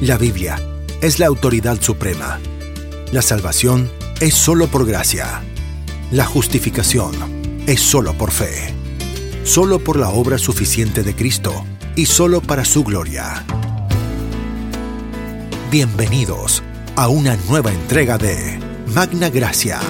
[0.00, 0.58] La Biblia
[1.02, 2.40] es la autoridad suprema.
[3.12, 3.90] La salvación
[4.20, 5.42] es solo por gracia.
[6.10, 7.12] La justificación
[7.66, 8.72] es solo por fe.
[9.44, 11.66] Solo por la obra suficiente de Cristo
[11.96, 13.44] y solo para su gloria.
[15.70, 16.62] Bienvenidos
[16.96, 18.58] a una nueva entrega de
[18.94, 19.80] Magna Gracia.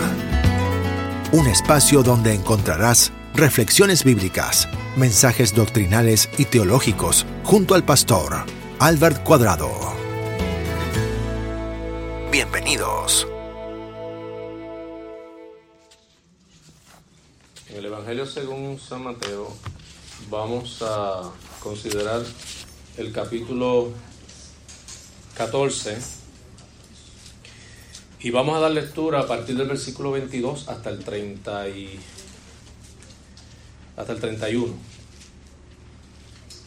[1.31, 8.45] Un espacio donde encontrarás reflexiones bíblicas, mensajes doctrinales y teológicos junto al pastor
[8.81, 10.00] Albert Cuadrado.
[12.53, 13.29] Bienvenidos.
[17.69, 19.55] En el Evangelio según San Mateo
[20.29, 21.31] vamos a
[21.63, 22.23] considerar
[22.97, 23.93] el capítulo
[25.37, 25.97] 14
[28.19, 32.01] y vamos a dar lectura a partir del versículo 22 hasta el 30 y
[33.97, 34.75] hasta el 31.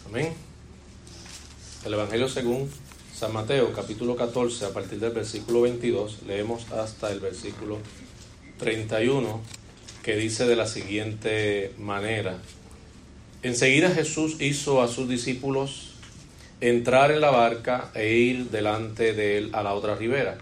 [0.07, 0.33] Amén.
[1.83, 2.71] El Evangelio según
[3.23, 7.77] San Mateo, capítulo 14, a partir del versículo 22, leemos hasta el versículo
[8.57, 9.39] 31,
[10.03, 12.37] que dice de la siguiente manera.
[13.41, 15.93] Enseguida Jesús hizo a sus discípulos
[16.59, 20.37] entrar en la barca e ir delante de él a la otra ribera.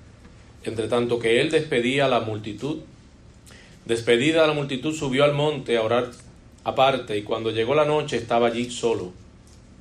[0.64, 2.80] Entre tanto que él despedía a la multitud,
[3.86, 6.10] despedida a la multitud subió al monte a orar
[6.64, 9.21] aparte y cuando llegó la noche estaba allí solo.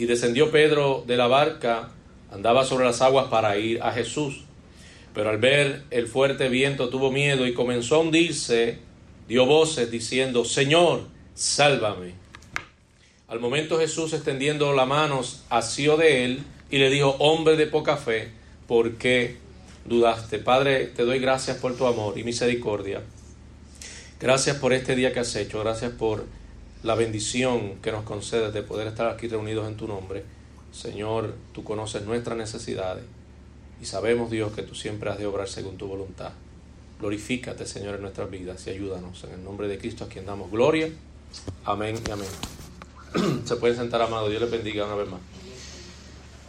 [0.00, 1.90] Y descendió Pedro de la barca,
[2.32, 4.44] andaba sobre las aguas para ir a Jesús.
[5.12, 8.78] Pero al ver el fuerte viento tuvo miedo y comenzó a hundirse,
[9.28, 11.02] dio voces diciendo, Señor,
[11.34, 12.14] sálvame.
[13.28, 17.98] Al momento Jesús extendiendo las manos asió de él y le dijo, hombre de poca
[17.98, 18.30] fe,
[18.66, 19.36] ¿por qué
[19.84, 20.38] dudaste?
[20.38, 23.02] Padre, te doy gracias por tu amor y misericordia.
[24.18, 26.24] Gracias por este día que has hecho, gracias por
[26.82, 30.24] la bendición que nos concedes de poder estar aquí reunidos en tu nombre.
[30.72, 33.04] Señor, tú conoces nuestras necesidades
[33.80, 36.32] y sabemos, Dios, que tú siempre has de obrar según tu voluntad.
[36.98, 39.24] Glorifícate, Señor, en nuestras vidas y ayúdanos.
[39.24, 40.88] En el nombre de Cristo a quien damos gloria.
[41.64, 42.28] Amén y amén.
[43.44, 44.30] Se pueden sentar, amados.
[44.30, 45.20] Dios les bendiga una vez más.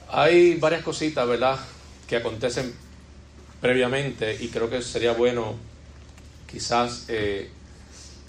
[0.10, 1.58] Hay varias cositas, ¿verdad?,
[2.08, 2.74] que acontecen
[3.62, 5.56] previamente y creo que sería bueno
[6.52, 7.50] quizás eh,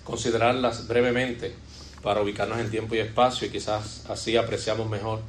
[0.05, 1.53] considerarlas brevemente
[2.03, 5.21] para ubicarnos en tiempo y espacio y quizás así apreciamos mejor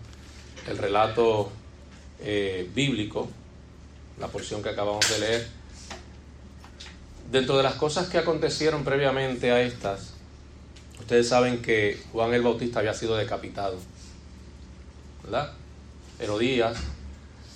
[0.68, 1.52] el relato
[2.20, 3.30] eh, bíblico,
[4.20, 5.48] la porción que acabamos de leer.
[7.32, 10.14] Dentro de las cosas que acontecieron previamente a estas,
[11.00, 13.78] ustedes saben que Juan el Bautista había sido decapitado,
[15.24, 15.54] ¿verdad?
[16.20, 16.78] Herodías,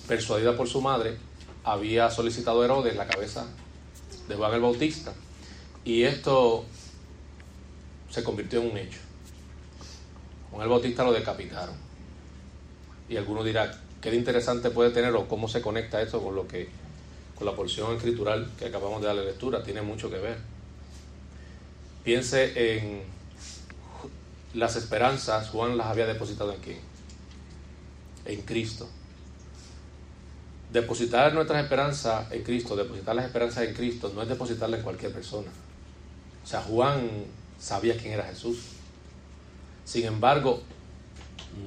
[0.06, 1.16] persuadida por su madre,
[1.64, 3.46] había solicitado a Herodes la cabeza
[4.28, 5.12] de Juan el Bautista.
[5.84, 6.64] Y esto
[8.10, 9.07] se convirtió en un hecho.
[10.58, 11.76] Juan el Bautista lo decapitaron.
[13.08, 16.68] Y alguno dirá, qué interesante puede tener o cómo se conecta esto con lo que
[17.36, 20.36] con la porción escritural que acabamos de darle lectura, tiene mucho que ver.
[22.02, 23.02] Piense en
[24.54, 26.80] las esperanzas, Juan las había depositado en quién?
[28.24, 28.88] En Cristo.
[30.72, 35.12] Depositar nuestras esperanzas en Cristo, depositar las esperanzas en Cristo, no es depositarla en cualquier
[35.12, 35.52] persona.
[36.42, 37.08] O sea, Juan
[37.60, 38.77] sabía quién era Jesús.
[39.88, 40.60] Sin embargo,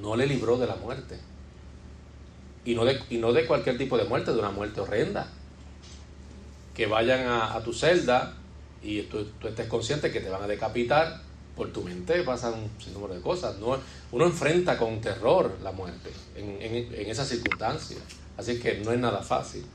[0.00, 1.18] no le libró de la muerte.
[2.64, 5.26] Y no de, y no de cualquier tipo de muerte, de una muerte horrenda.
[6.72, 8.34] Que vayan a, tu celda
[8.80, 11.20] y tú, estés consciente que te van a decapitar,
[11.56, 13.58] por tu mente pasan un sinnúmero de cosas.
[13.58, 13.76] No,
[14.12, 18.02] uno enfrenta con terror la muerte en, en, en esas circunstancias.
[18.36, 19.66] Así que no es nada fácil.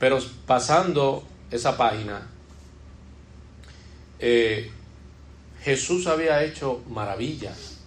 [0.00, 1.22] Pero pasando
[1.52, 2.26] esa página,
[4.18, 4.72] eh,
[5.64, 7.78] Jesús había hecho maravillas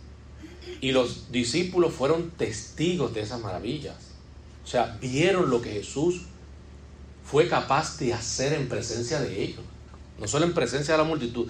[0.81, 3.95] y los discípulos fueron testigos de esas maravillas.
[4.63, 6.23] O sea, vieron lo que Jesús
[7.23, 9.61] fue capaz de hacer en presencia de ellos.
[10.17, 11.47] No solo en presencia de la multitud,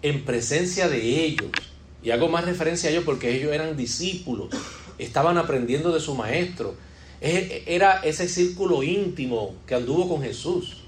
[0.00, 1.50] en presencia de ellos.
[2.02, 4.48] Y hago más referencia a ellos porque ellos eran discípulos,
[4.96, 6.74] estaban aprendiendo de su maestro.
[7.20, 10.84] Era ese círculo íntimo que anduvo con Jesús.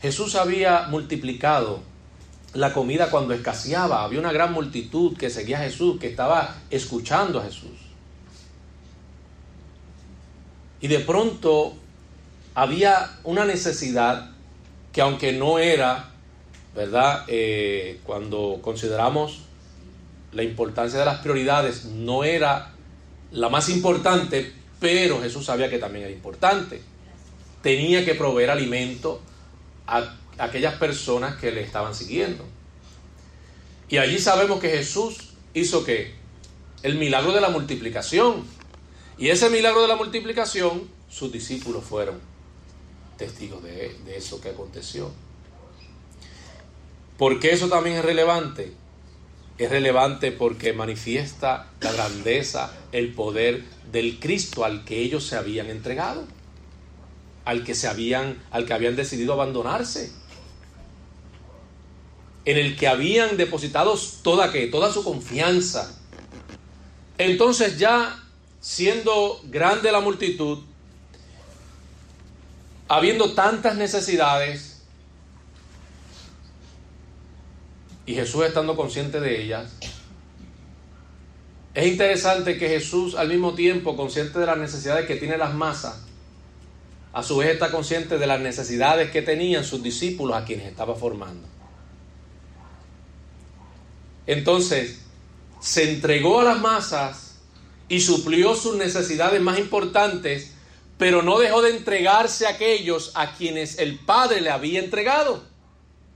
[0.00, 1.87] Jesús había multiplicado
[2.54, 4.04] la comida cuando escaseaba.
[4.04, 7.78] Había una gran multitud que seguía a Jesús, que estaba escuchando a Jesús.
[10.80, 11.74] Y de pronto
[12.54, 14.30] había una necesidad
[14.92, 16.10] que aunque no era,
[16.74, 17.24] ¿verdad?
[17.28, 19.42] Eh, cuando consideramos
[20.32, 22.72] la importancia de las prioridades, no era
[23.32, 26.80] la más importante, pero Jesús sabía que también era importante.
[27.62, 29.20] Tenía que proveer alimento
[29.86, 32.44] a aquellas personas que le estaban siguiendo.
[33.88, 36.14] Y allí sabemos que Jesús hizo que
[36.82, 38.44] el milagro de la multiplicación.
[39.16, 42.20] Y ese milagro de la multiplicación, sus discípulos fueron
[43.16, 45.10] testigos de, de eso que aconteció.
[47.16, 48.72] ¿Por qué eso también es relevante?
[49.56, 55.68] Es relevante porque manifiesta la grandeza, el poder del Cristo al que ellos se habían
[55.68, 56.24] entregado,
[57.44, 60.12] al que se habían, al que habían decidido abandonarse,
[62.48, 65.94] en el que habían depositado toda toda su confianza.
[67.18, 68.24] Entonces ya
[68.58, 70.60] siendo grande la multitud,
[72.88, 74.80] habiendo tantas necesidades,
[78.06, 79.70] y Jesús estando consciente de ellas,
[81.74, 86.00] es interesante que Jesús al mismo tiempo, consciente de las necesidades que tienen las masas,
[87.12, 90.94] a su vez está consciente de las necesidades que tenían sus discípulos a quienes estaba
[90.94, 91.57] formando.
[94.28, 94.98] Entonces,
[95.58, 97.36] se entregó a las masas
[97.88, 100.52] y suplió sus necesidades más importantes,
[100.98, 105.44] pero no dejó de entregarse a aquellos a quienes el Padre le había entregado,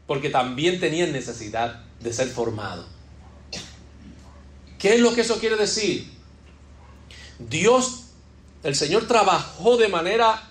[0.07, 2.85] porque también tenían necesidad de ser formados.
[4.79, 6.13] ¿Qué es lo que eso quiere decir?
[7.39, 8.09] Dios,
[8.63, 10.51] el Señor trabajó de manera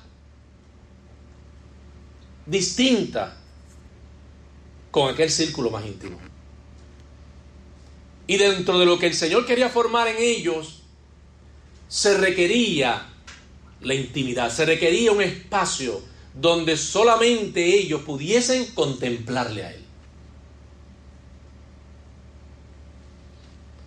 [2.47, 3.37] distinta
[4.89, 6.30] con aquel círculo más íntimo.
[8.31, 10.83] Y dentro de lo que el Señor quería formar en ellos,
[11.89, 13.09] se requería
[13.81, 16.01] la intimidad, se requería un espacio
[16.33, 19.83] donde solamente ellos pudiesen contemplarle a Él.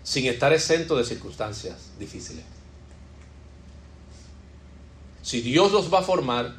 [0.02, 2.44] Sin estar exento de circunstancias difíciles.
[5.22, 6.54] Si Dios los va a formar,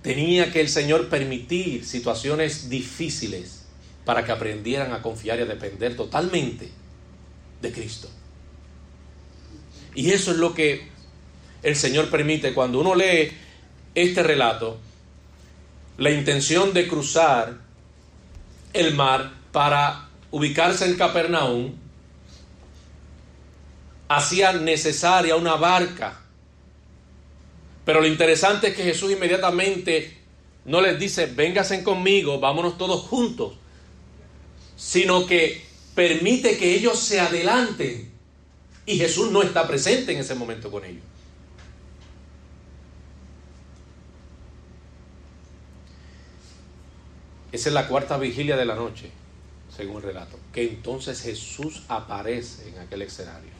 [0.00, 3.61] tenía que el Señor permitir situaciones difíciles
[4.04, 6.70] para que aprendieran a confiar y a depender totalmente
[7.60, 8.08] de Cristo.
[9.94, 10.88] Y eso es lo que
[11.62, 13.32] el Señor permite cuando uno lee
[13.94, 14.78] este relato,
[15.98, 17.58] la intención de cruzar
[18.72, 21.74] el mar para ubicarse en Capernaum,
[24.08, 26.20] hacía necesaria una barca.
[27.84, 30.18] Pero lo interesante es que Jesús inmediatamente
[30.64, 33.54] no les dice, véngasen conmigo, vámonos todos juntos
[34.82, 35.64] sino que
[35.94, 38.10] permite que ellos se adelanten
[38.84, 41.04] y Jesús no está presente en ese momento con ellos.
[47.52, 49.12] Esa es la cuarta vigilia de la noche,
[49.74, 53.52] según el relato, que entonces Jesús aparece en aquel escenario.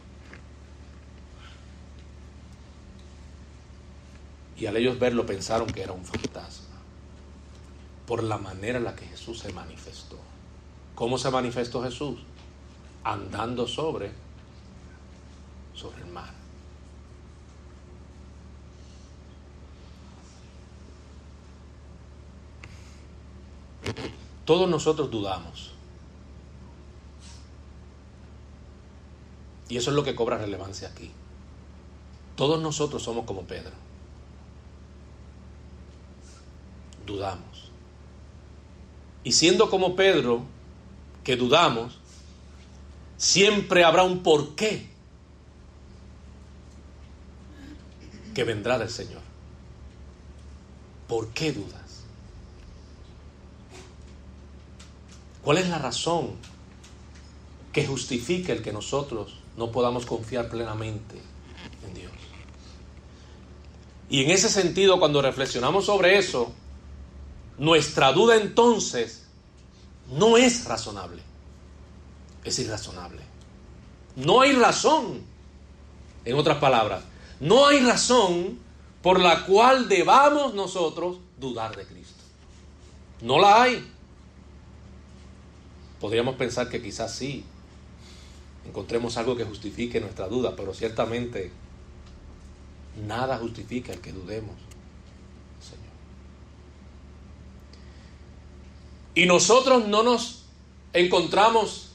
[4.56, 6.80] Y al ellos verlo pensaron que era un fantasma,
[8.06, 10.21] por la manera en la que Jesús se manifestó.
[11.02, 12.20] ¿Cómo se manifestó Jesús?
[13.02, 14.12] Andando sobre,
[15.74, 16.32] sobre el mar.
[24.44, 25.72] Todos nosotros dudamos.
[29.68, 31.10] Y eso es lo que cobra relevancia aquí.
[32.36, 33.72] Todos nosotros somos como Pedro.
[37.04, 37.72] Dudamos.
[39.24, 40.44] Y siendo como Pedro,
[41.24, 41.98] que dudamos,
[43.16, 44.88] siempre habrá un porqué
[48.34, 49.20] que vendrá del Señor.
[51.06, 51.82] ¿Por qué dudas?
[55.42, 56.30] ¿Cuál es la razón
[57.72, 61.20] que justifica el que nosotros no podamos confiar plenamente
[61.86, 62.12] en Dios?
[64.08, 66.52] Y en ese sentido, cuando reflexionamos sobre eso,
[67.58, 69.21] nuestra duda entonces
[70.12, 71.22] no es razonable.
[72.44, 73.22] Es irrazonable.
[74.16, 75.22] No hay razón,
[76.24, 77.02] en otras palabras,
[77.40, 78.58] no hay razón
[79.02, 82.22] por la cual debamos nosotros dudar de Cristo.
[83.20, 83.88] No la hay.
[86.00, 87.44] Podríamos pensar que quizás sí,
[88.66, 91.52] encontremos algo que justifique nuestra duda, pero ciertamente
[93.06, 94.56] nada justifica el que dudemos
[99.14, 100.44] y nosotros no nos
[100.92, 101.90] encontramos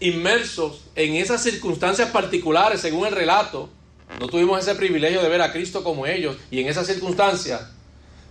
[0.00, 3.68] inmersos en esas circunstancias particulares, según el relato,
[4.18, 7.68] no tuvimos ese privilegio de ver a Cristo como ellos y en esas circunstancias,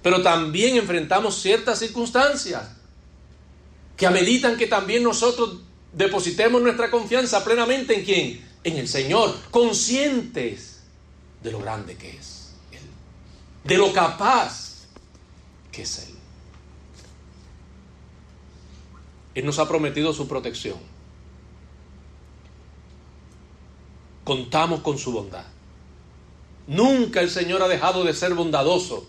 [0.02, 2.70] pero también enfrentamos ciertas circunstancias
[3.96, 5.60] que ameritan que también nosotros
[5.94, 8.50] depositemos nuestra confianza plenamente en quién?
[8.64, 10.82] En el Señor, conscientes
[11.42, 12.80] de lo grande que es Él,
[13.64, 14.86] de lo capaz
[15.72, 16.09] que es Él.
[19.36, 20.78] Él nos ha prometido su protección.
[24.24, 25.46] Contamos con su bondad.
[26.68, 29.08] Nunca el Señor ha dejado de ser bondadoso,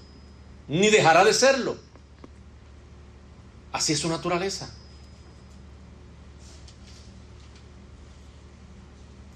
[0.69, 1.77] ni dejará de serlo.
[3.73, 4.75] Así es su naturaleza.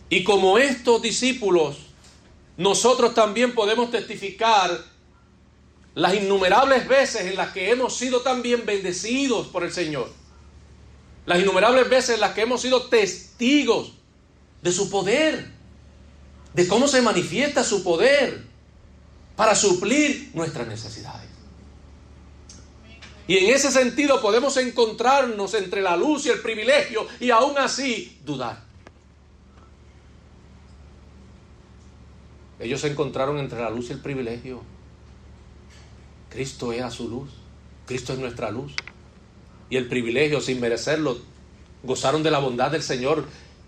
[0.09, 1.77] Y como estos discípulos,
[2.57, 4.85] nosotros también podemos testificar
[5.95, 10.24] las innumerables veces en las que hemos sido también bendecidos por el Señor.
[11.27, 13.93] Las innumerables veces en las que hemos sido testigos
[14.63, 15.51] de su poder,
[16.53, 18.43] de cómo se manifiesta su poder
[19.37, 21.29] para suplir nuestras necesidades.
[23.27, 28.19] Y en ese sentido podemos encontrarnos entre la luz y el privilegio y aún así
[28.25, 28.63] dudar.
[32.59, 34.63] Ellos se encontraron entre la luz y el privilegio.
[36.29, 37.31] Cristo era su luz.
[37.87, 38.75] Cristo es nuestra luz.
[39.75, 41.19] Y el privilegio, sin merecerlo,
[41.83, 43.25] gozaron de la bondad del Señor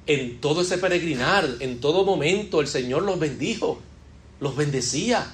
[0.07, 2.61] en todo ese peregrinar, en todo momento.
[2.61, 3.81] El Señor los bendijo,
[4.39, 5.27] los bendecía,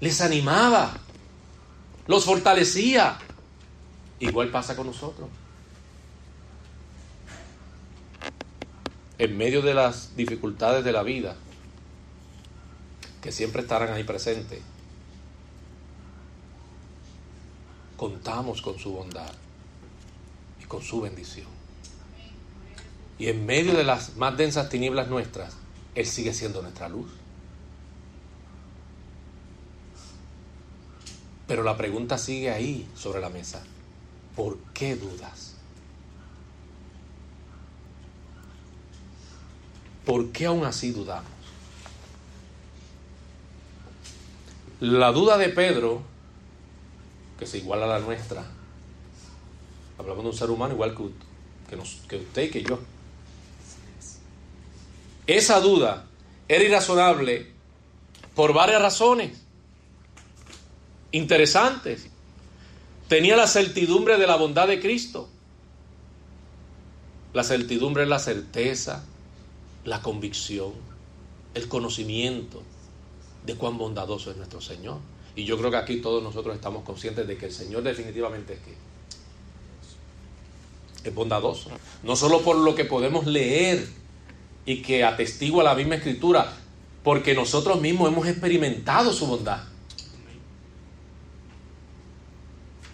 [0.00, 1.00] les animaba,
[2.06, 3.18] los fortalecía.
[4.20, 5.28] Igual pasa con nosotros.
[9.18, 11.36] En medio de las dificultades de la vida,
[13.20, 14.60] que siempre estarán ahí presentes.
[17.98, 19.32] Contamos con su bondad
[20.62, 21.48] y con su bendición.
[23.18, 25.56] Y en medio de las más densas tinieblas nuestras,
[25.96, 27.10] Él sigue siendo nuestra luz.
[31.48, 33.64] Pero la pregunta sigue ahí sobre la mesa.
[34.36, 35.56] ¿Por qué dudas?
[40.06, 41.32] ¿Por qué aún así dudamos?
[44.78, 46.02] La duda de Pedro,
[47.38, 48.44] que se iguala a la nuestra,
[49.98, 51.76] hablamos de un ser humano igual que,
[52.08, 52.78] que usted y que yo.
[55.26, 56.06] Esa duda
[56.48, 57.52] era irrazonable
[58.34, 59.48] por varias razones
[61.12, 62.08] interesantes.
[63.08, 65.28] Tenía la certidumbre de la bondad de Cristo.
[67.32, 69.04] La certidumbre es la certeza,
[69.84, 70.72] la convicción,
[71.54, 72.62] el conocimiento
[73.44, 74.98] de cuán bondadoso es nuestro Señor.
[75.38, 78.58] Y yo creo que aquí todos nosotros estamos conscientes de que el Señor definitivamente es
[78.58, 78.74] que
[81.08, 81.70] es bondadoso.
[82.02, 83.86] No solo por lo que podemos leer
[84.66, 86.52] y que atestigua la misma escritura,
[87.04, 89.60] porque nosotros mismos hemos experimentado su bondad.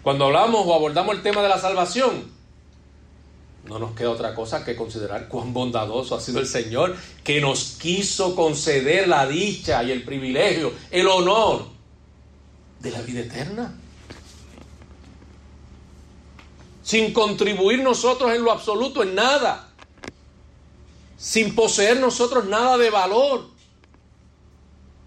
[0.03, 2.29] Cuando hablamos o abordamos el tema de la salvación,
[3.67, 7.77] no nos queda otra cosa que considerar cuán bondadoso ha sido el Señor que nos
[7.81, 11.73] quiso conceder la dicha y el privilegio, el honor
[12.85, 13.73] de la vida eterna.
[16.83, 19.69] Sin contribuir nosotros en lo absoluto, en nada.
[21.17, 23.47] Sin poseer nosotros nada de valor.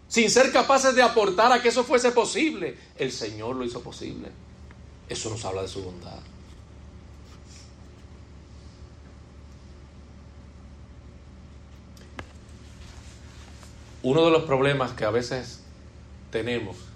[0.08, 2.76] Sin ser capaces de aportar a que eso fuese posible.
[2.97, 4.28] El Señor lo hizo posible.
[5.08, 6.18] Eso nos habla de su bondad.
[14.02, 15.61] Uno de los problemas que a veces
[16.32, 16.88] tenemos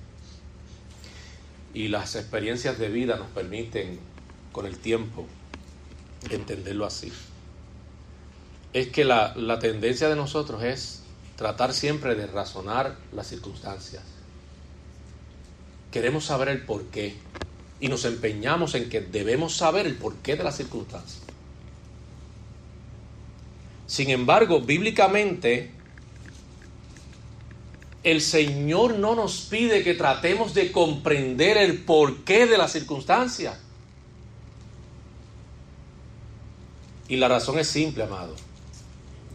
[1.75, 3.99] y las experiencias de vida nos permiten
[4.53, 5.27] con el tiempo
[6.31, 7.13] entenderlo así,
[8.73, 11.03] es que la, la tendencia de nosotros es
[11.37, 14.03] tratar siempre de razonar las circunstancias.
[15.91, 17.17] Queremos saber el porqué
[17.81, 21.23] y nos empeñamos en que debemos saber el porqué de las circunstancias.
[23.87, 25.73] Sin embargo, bíblicamente
[28.03, 33.59] el Señor no nos pide que tratemos de comprender el porqué de la circunstancia.
[37.09, 38.35] Y la razón es simple, amado.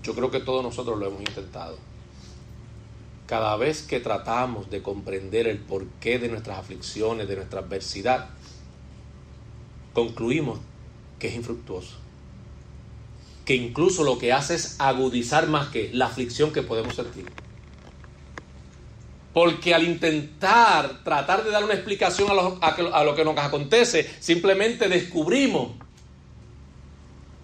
[0.04, 1.78] Yo creo que todos nosotros lo hemos intentado.
[3.26, 8.30] Cada vez que tratamos de comprender el porqué de nuestras aflicciones, de nuestra adversidad,
[9.94, 10.60] concluimos
[11.20, 11.98] que es infructuoso.
[13.46, 17.26] Que incluso lo que hace es agudizar más que la aflicción que podemos sentir.
[19.38, 24.10] Porque al intentar tratar de dar una explicación a lo, a lo, que nos acontece,
[24.20, 25.74] simplemente descubrimos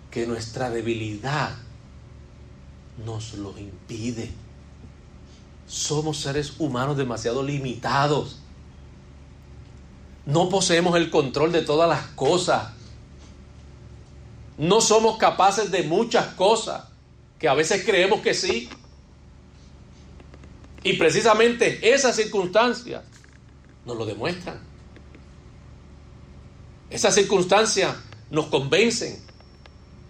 [0.09, 1.51] que nuestra debilidad
[3.05, 4.31] nos lo impide.
[5.67, 8.39] somos seres humanos demasiado limitados.
[10.25, 12.69] No poseemos el control de todas las cosas.
[14.57, 16.85] No somos capaces de muchas cosas
[17.38, 18.67] que a veces creemos que sí.
[20.83, 23.03] Y precisamente esas circunstancias
[23.85, 24.59] nos lo demuestran.
[26.89, 27.95] Esas circunstancias
[28.29, 29.19] nos convencen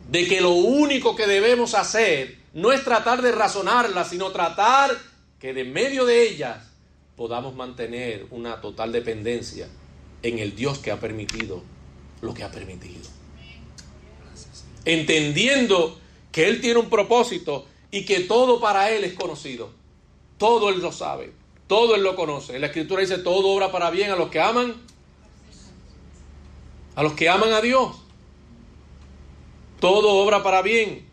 [0.10, 4.92] de que lo único que debemos hacer no es tratar de razonarlas, sino tratar
[5.40, 6.68] que de medio de ellas
[7.16, 9.68] podamos mantener una total dependencia
[10.22, 11.64] en el Dios que ha permitido
[12.22, 13.02] lo que ha permitido.
[14.86, 16.00] Entendiendo
[16.32, 19.83] que Él tiene un propósito y que todo para Él es conocido.
[20.44, 21.32] Todo Él lo sabe,
[21.68, 22.60] todo Él lo conoce.
[22.60, 24.76] La Escritura dice, todo obra para bien a los que aman,
[26.96, 27.96] a los que aman a Dios.
[29.80, 31.08] Todo obra para bien.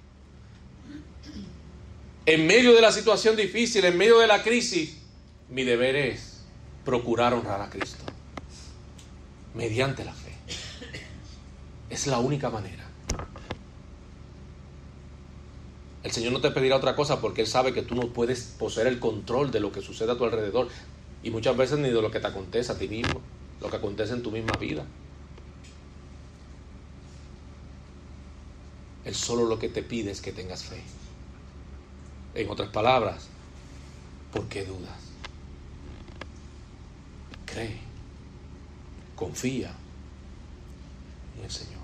[2.26, 4.96] En medio de la situación difícil, en medio de la crisis,
[5.48, 6.40] mi deber es
[6.84, 8.02] procurar honrar a Cristo.
[9.54, 10.34] Mediante la fe.
[11.88, 12.84] Es la única manera.
[16.02, 18.86] El Señor no te pedirá otra cosa porque Él sabe que tú no puedes poseer
[18.86, 20.68] el control de lo que sucede a tu alrededor
[21.22, 23.20] y muchas veces ni de lo que te acontece a ti mismo,
[23.60, 24.84] lo que acontece en tu misma vida.
[29.04, 30.80] Él solo lo que te pide es que tengas fe.
[32.34, 33.28] En otras palabras,
[34.32, 34.98] ¿por qué dudas?
[37.44, 37.80] Cree,
[39.16, 39.74] confía
[41.36, 41.79] en el Señor.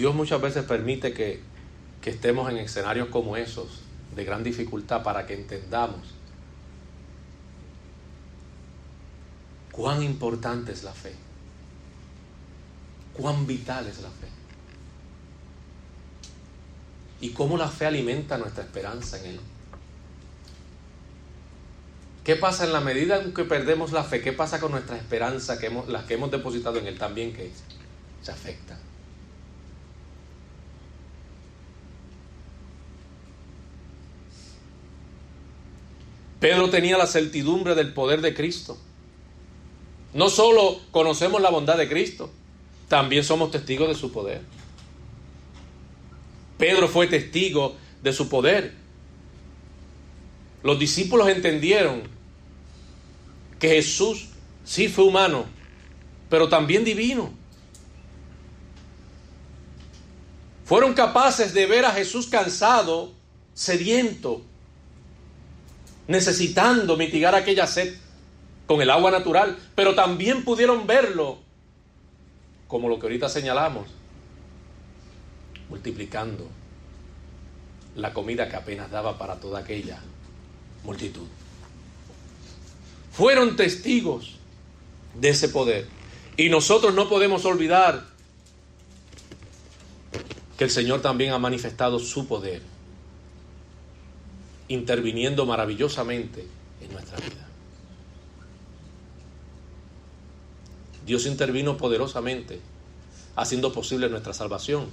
[0.00, 1.42] Dios muchas veces permite que,
[2.06, 3.82] estemos en escenarios como esos,
[4.16, 6.14] de gran dificultad, para que entendamos
[9.70, 11.12] cuán importante es la fe,
[13.12, 14.28] cuán vital es la fe,
[17.20, 19.40] y cómo la fe alimenta nuestra esperanza en Él.
[22.24, 24.22] ¿Qué pasa en la medida en que perdemos la fe?
[24.22, 27.52] ¿Qué pasa con nuestra esperanza, que hemos, las que hemos depositado en Él también que
[28.22, 28.78] se afecta?
[36.40, 38.78] Pedro tenía la certidumbre del poder de Cristo.
[40.14, 42.30] No solo conocemos la bondad de Cristo,
[42.88, 44.40] también somos testigos de su poder.
[46.58, 48.74] Pedro fue testigo de su poder.
[50.62, 52.02] Los discípulos entendieron
[53.58, 54.30] que Jesús
[54.64, 55.44] sí fue humano,
[56.28, 57.32] pero también divino.
[60.64, 63.12] Fueron capaces de ver a Jesús cansado,
[63.54, 64.42] sediento,
[66.10, 67.94] necesitando mitigar aquella sed
[68.66, 71.38] con el agua natural, pero también pudieron verlo
[72.66, 73.86] como lo que ahorita señalamos,
[75.68, 76.48] multiplicando
[77.94, 80.00] la comida que apenas daba para toda aquella
[80.82, 81.26] multitud.
[83.12, 84.36] Fueron testigos
[85.14, 85.86] de ese poder.
[86.36, 88.04] Y nosotros no podemos olvidar
[90.58, 92.62] que el Señor también ha manifestado su poder
[94.70, 96.46] interviniendo maravillosamente
[96.80, 97.48] en nuestra vida.
[101.04, 102.60] Dios intervino poderosamente,
[103.34, 104.86] haciendo posible nuestra salvación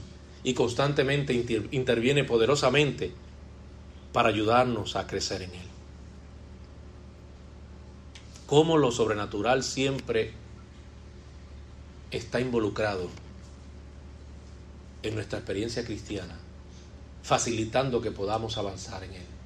[0.43, 1.33] y constantemente
[1.71, 3.11] interviene poderosamente
[4.13, 5.67] para ayudarnos a crecer en Él.
[8.47, 10.33] Cómo lo sobrenatural siempre
[12.09, 13.09] está involucrado
[15.03, 16.39] en nuestra experiencia cristiana,
[17.21, 19.36] facilitando que podamos avanzar en Él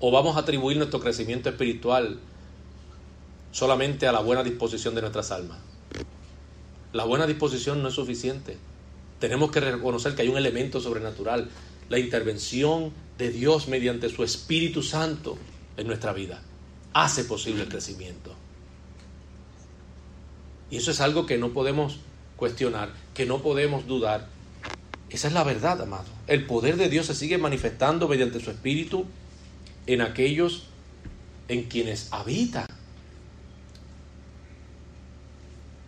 [0.00, 2.18] o vamos a atribuir nuestro crecimiento espiritual
[3.50, 5.58] solamente a la buena disposición de nuestras almas.
[6.92, 8.56] La buena disposición no es suficiente.
[9.18, 11.50] Tenemos que reconocer que hay un elemento sobrenatural,
[11.88, 15.36] la intervención de Dios mediante su Espíritu Santo
[15.76, 16.40] en nuestra vida.
[16.92, 18.32] Hace posible el crecimiento.
[20.70, 21.98] Y eso es algo que no podemos
[22.36, 24.28] cuestionar, que no podemos dudar.
[25.10, 26.06] Esa es la verdad, amado.
[26.26, 29.06] El poder de Dios se sigue manifestando mediante su Espíritu
[29.88, 30.64] en aquellos
[31.48, 32.66] en quienes habita.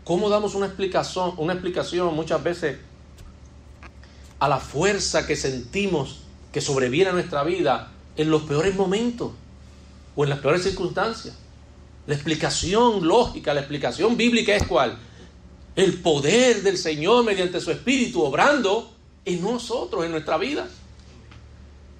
[0.04, 2.78] ¿Cómo damos una explicación, una explicación muchas veces
[4.38, 9.32] a la fuerza que sentimos que sobreviene a nuestra vida en los peores momentos
[10.16, 11.36] o en las peores circunstancias?
[12.06, 14.98] La explicación lógica, la explicación bíblica es cuál?
[15.76, 18.90] El poder del Señor mediante su Espíritu obrando
[19.26, 20.66] en nosotros, en nuestra vida.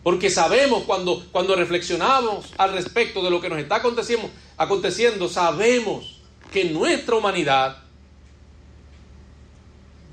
[0.03, 6.21] Porque sabemos cuando, cuando reflexionamos al respecto de lo que nos está aconteciendo, aconteciendo, sabemos
[6.53, 7.79] que nuestra humanidad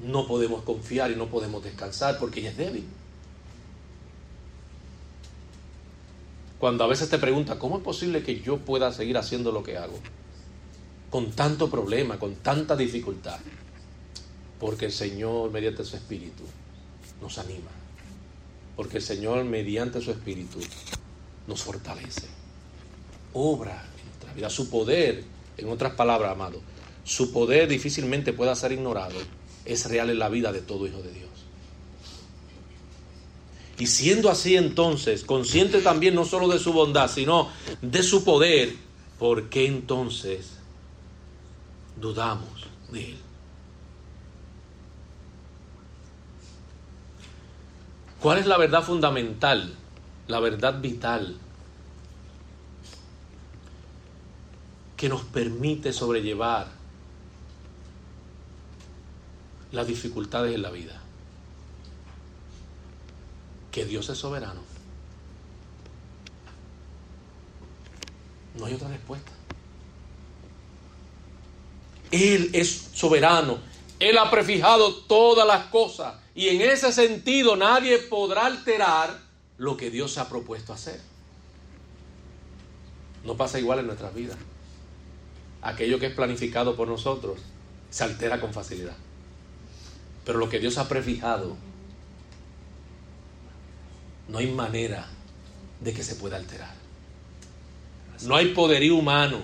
[0.01, 2.85] no podemos confiar y no podemos descansar porque ella es débil.
[6.59, 9.77] cuando a veces te pregunta, ¿cómo es posible que yo pueda seguir haciendo lo que
[9.77, 9.99] hago?
[11.09, 13.39] Con tanto problema, con tanta dificultad.
[14.59, 16.43] Porque el Señor, mediante su Espíritu,
[17.21, 17.69] nos anima.
[18.77, 20.59] Porque el Señor, mediante su Espíritu,
[21.47, 22.27] nos fortalece.
[23.33, 24.49] Obra en nuestra vida.
[24.49, 25.23] Su poder,
[25.57, 26.61] en otras palabras, amado,
[27.03, 29.15] su poder difícilmente pueda ser ignorado.
[29.65, 31.27] Es real en la vida de todo hijo de Dios.
[33.79, 37.49] Y siendo así entonces, consciente también no solo de su bondad, sino
[37.81, 38.73] de su poder,
[39.19, 40.51] ¿por qué entonces
[41.99, 43.26] dudamos de él?
[48.21, 49.75] ¿Cuál es la verdad fundamental,
[50.27, 51.37] la verdad vital
[54.95, 56.67] que nos permite sobrellevar
[59.71, 61.01] las dificultades en la vida?
[63.77, 64.59] que Dios es soberano.
[68.55, 69.31] No hay otra respuesta.
[72.09, 73.59] Él es soberano.
[73.99, 76.15] Él ha prefijado todas las cosas.
[76.37, 79.19] Y en ese sentido nadie podrá alterar
[79.57, 81.01] lo que Dios ha propuesto hacer.
[83.25, 84.37] No pasa igual en nuestras vidas.
[85.63, 87.39] Aquello que es planificado por nosotros
[87.89, 88.95] se altera con facilidad.
[90.25, 91.57] Pero lo que Dios ha prefijado
[94.27, 95.07] no hay manera
[95.81, 96.75] de que se pueda alterar.
[98.21, 99.41] No hay poderío humano.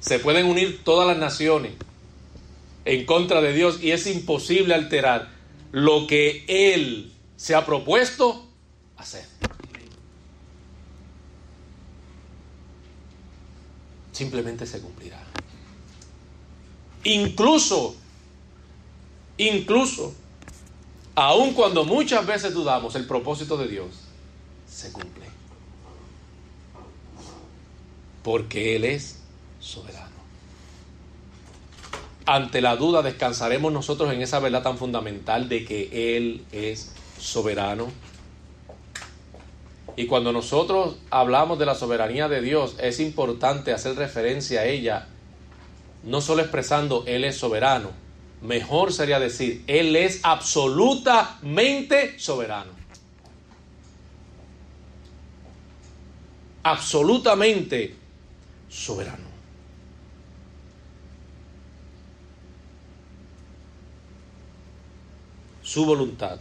[0.00, 1.74] Se pueden unir todas las naciones
[2.84, 5.39] en contra de Dios y es imposible alterar
[5.72, 8.46] lo que Él se ha propuesto
[8.96, 9.24] hacer.
[14.12, 15.22] Simplemente se cumplirá.
[17.04, 17.96] Incluso,
[19.38, 20.14] incluso
[21.14, 23.88] aun cuando muchas veces dudamos, el propósito de Dios
[24.66, 25.26] se cumple.
[28.22, 29.18] Porque Él es
[29.60, 30.09] soberano.
[32.32, 37.88] Ante la duda descansaremos nosotros en esa verdad tan fundamental de que Él es soberano.
[39.96, 45.08] Y cuando nosotros hablamos de la soberanía de Dios, es importante hacer referencia a ella,
[46.04, 47.90] no solo expresando Él es soberano,
[48.42, 52.70] Mejor sería decir, Él es absolutamente soberano.
[56.62, 57.96] Absolutamente
[58.68, 59.29] soberano.
[65.70, 66.40] Su voluntad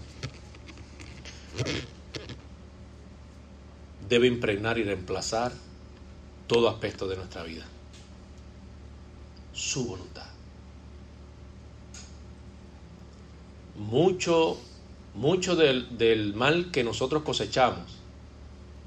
[4.09, 5.51] debe impregnar y reemplazar
[6.47, 7.65] todo aspecto de nuestra vida.
[9.53, 10.25] Su voluntad.
[13.75, 14.57] mucho,
[15.13, 17.97] mucho del, del mal que nosotros cosechamos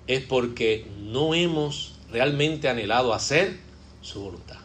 [0.08, 3.60] es porque no hemos realmente anhelado hacer
[4.00, 4.61] su voluntad.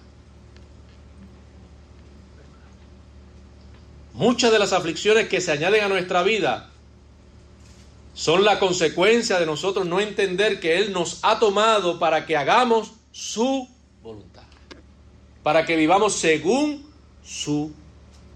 [4.18, 6.72] Muchas de las aflicciones que se añaden a nuestra vida
[8.16, 12.94] son la consecuencia de nosotros no entender que Él nos ha tomado para que hagamos
[13.12, 13.70] su
[14.02, 14.42] voluntad,
[15.44, 16.92] para que vivamos según
[17.24, 17.72] su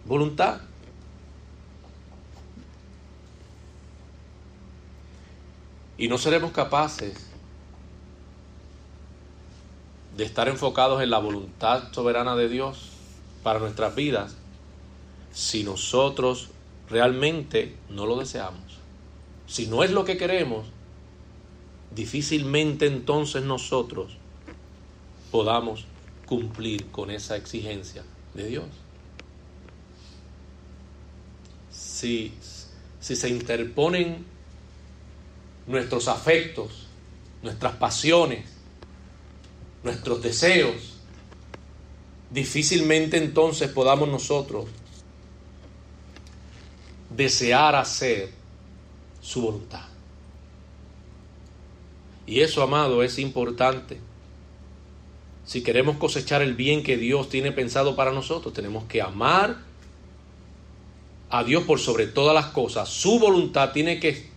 [0.06, 0.62] voluntad.
[5.98, 7.16] Y no seremos capaces
[10.16, 12.90] de estar enfocados en la voluntad soberana de Dios
[13.42, 14.36] para nuestras vidas
[15.32, 16.50] si nosotros
[16.90, 18.80] realmente no lo deseamos.
[19.48, 20.68] Si no es lo que queremos,
[21.94, 24.18] difícilmente entonces nosotros
[25.32, 25.86] podamos
[26.26, 28.66] cumplir con esa exigencia de Dios.
[31.72, 32.34] Si,
[33.00, 34.26] si se interponen
[35.68, 36.88] nuestros afectos,
[37.44, 38.46] nuestras pasiones,
[39.84, 40.94] nuestros deseos,
[42.30, 44.66] difícilmente entonces podamos nosotros
[47.16, 48.32] desear hacer
[49.22, 49.86] su voluntad.
[52.26, 54.00] Y eso, amado, es importante.
[55.46, 59.58] Si queremos cosechar el bien que Dios tiene pensado para nosotros, tenemos que amar
[61.30, 62.90] a Dios por sobre todas las cosas.
[62.90, 64.30] Su voluntad tiene que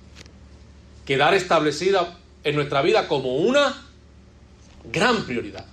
[1.05, 3.87] quedar establecida en nuestra vida como una
[4.91, 5.67] gran prioridad,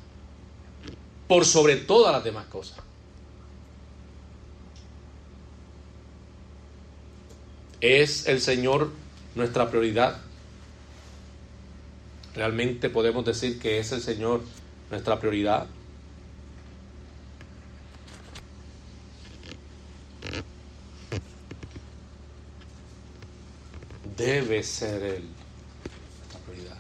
[1.27, 2.77] por sobre todas las demás cosas.
[7.81, 8.91] ¿Es el Señor
[9.33, 10.21] nuestra prioridad?
[12.35, 14.43] ¿Realmente podemos decir que es el Señor
[14.91, 15.65] nuestra prioridad?
[24.15, 25.23] Debe ser Él
[26.19, 26.77] nuestra prioridad.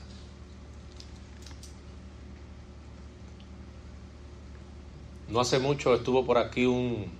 [5.29, 7.11] No hace mucho estuvo por aquí un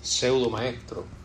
[0.00, 1.17] pseudo maestro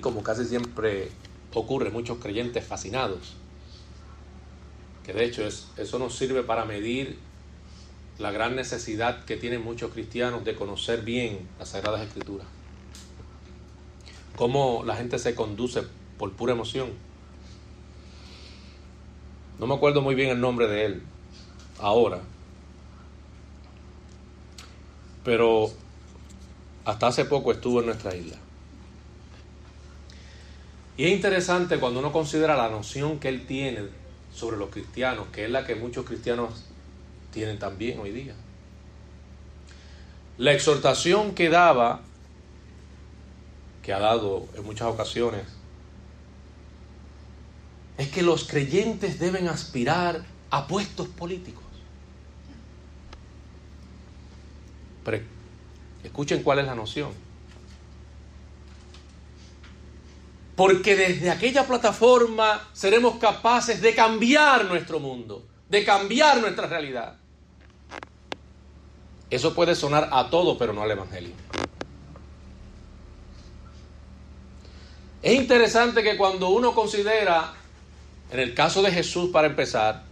[0.00, 1.10] como casi siempre
[1.54, 3.34] ocurre, muchos creyentes fascinados.
[5.04, 7.18] Que de hecho es, eso nos sirve para medir
[8.18, 12.46] la gran necesidad que tienen muchos cristianos de conocer bien las Sagradas Escrituras.
[14.36, 15.82] Cómo la gente se conduce
[16.18, 16.90] por pura emoción.
[19.58, 21.02] No me acuerdo muy bien el nombre de él
[21.78, 22.20] ahora.
[25.24, 25.70] Pero
[26.84, 28.38] hasta hace poco estuvo en nuestra isla.
[30.96, 33.82] Y es interesante cuando uno considera la noción que él tiene
[34.32, 36.64] sobre los cristianos, que es la que muchos cristianos
[37.32, 38.34] tienen también hoy día.
[40.38, 42.00] La exhortación que daba,
[43.82, 45.42] que ha dado en muchas ocasiones,
[47.98, 51.64] es que los creyentes deben aspirar a puestos políticos.
[55.04, 55.22] Pero
[56.04, 57.25] escuchen cuál es la noción.
[60.56, 67.16] Porque desde aquella plataforma seremos capaces de cambiar nuestro mundo, de cambiar nuestra realidad.
[69.28, 71.34] Eso puede sonar a todo, pero no al Evangelio.
[75.22, 77.52] Es interesante que cuando uno considera,
[78.30, 80.04] en el caso de Jesús para empezar,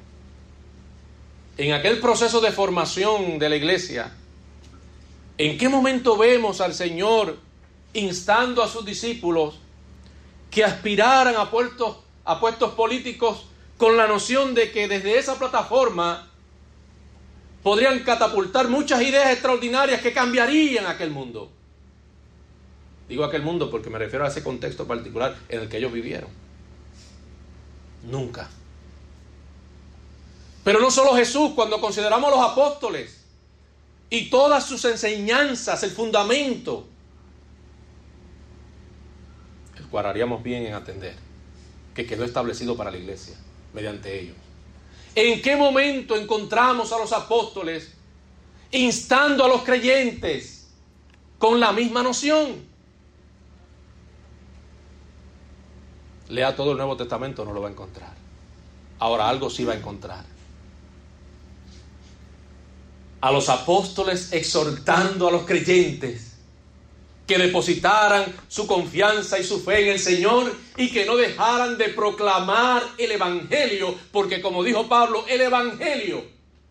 [1.56, 4.12] en aquel proceso de formación de la iglesia,
[5.38, 7.38] ¿en qué momento vemos al Señor
[7.92, 9.60] instando a sus discípulos
[10.54, 16.30] que aspiraran a puestos, a puestos políticos con la noción de que desde esa plataforma
[17.64, 21.50] podrían catapultar muchas ideas extraordinarias que cambiarían aquel mundo.
[23.08, 26.30] Digo aquel mundo porque me refiero a ese contexto particular en el que ellos vivieron.
[28.04, 28.48] Nunca.
[30.62, 33.24] Pero no solo Jesús, cuando consideramos a los apóstoles
[34.08, 36.86] y todas sus enseñanzas, el fundamento,
[39.98, 41.14] haríamos bien en atender,
[41.94, 43.36] que quedó establecido para la iglesia
[43.72, 44.36] mediante ellos.
[45.14, 47.92] ¿En qué momento encontramos a los apóstoles
[48.72, 50.68] instando a los creyentes
[51.38, 52.64] con la misma noción?
[56.28, 58.14] Lea todo el Nuevo Testamento, no lo va a encontrar.
[58.98, 60.24] Ahora algo sí va a encontrar.
[63.20, 66.33] A los apóstoles exhortando a los creyentes
[67.26, 71.88] que depositaran su confianza y su fe en el Señor y que no dejaran de
[71.88, 76.24] proclamar el Evangelio, porque como dijo Pablo, el Evangelio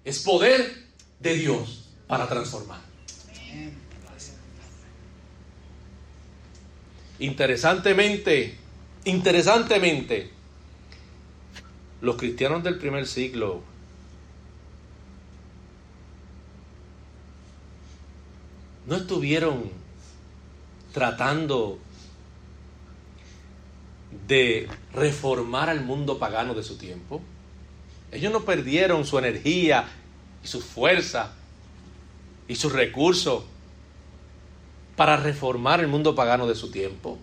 [0.04, 0.84] es poder
[1.20, 2.82] de Dios para transformar.
[7.20, 8.58] Interesantemente,
[9.06, 10.30] interesantemente,
[12.02, 13.62] los cristianos del primer siglo
[18.86, 19.83] no estuvieron
[20.93, 21.79] tratando
[24.27, 27.21] de reformar al mundo pagano de su tiempo.
[28.12, 29.86] Ellos no perdieron su energía
[30.43, 31.34] y su fuerza
[32.47, 33.43] y sus recursos
[34.95, 37.17] para reformar el mundo pagano de su tiempo.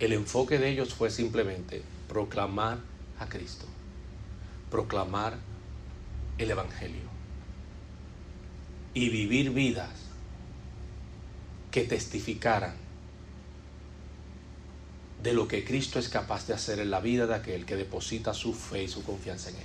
[0.00, 2.78] El enfoque de ellos fue simplemente proclamar
[3.20, 3.64] a Cristo,
[4.70, 5.38] proclamar
[6.36, 7.06] el Evangelio
[8.92, 10.05] y vivir vidas
[11.76, 12.74] que testificaran
[15.22, 18.32] de lo que Cristo es capaz de hacer en la vida de aquel que deposita
[18.32, 19.62] su fe y su confianza en Él.